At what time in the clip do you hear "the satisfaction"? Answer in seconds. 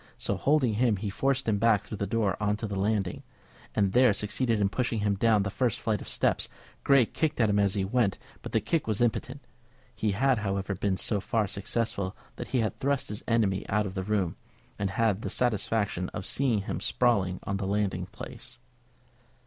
15.21-16.09